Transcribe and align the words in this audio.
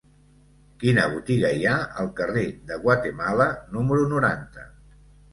Quina 0.83 1.01
botiga 1.09 1.49
hi 1.57 1.67
ha 1.71 1.73
al 2.03 2.09
carrer 2.19 2.45
de 2.71 2.77
Guatemala 2.85 3.47
número 3.75 4.07
noranta? 4.15 4.65